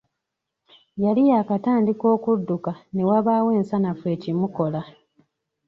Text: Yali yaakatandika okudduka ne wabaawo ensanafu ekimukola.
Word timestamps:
Yali 1.03 1.21
yaakatandika 1.29 2.05
okudduka 2.15 2.71
ne 2.93 3.03
wabaawo 3.09 3.49
ensanafu 3.59 4.05
ekimukola. 4.15 4.81